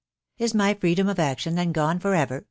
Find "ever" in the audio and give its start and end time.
2.15-2.39